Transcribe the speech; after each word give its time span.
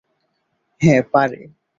হ্যাঁ, 0.81 1.01
পারে। 1.11 1.39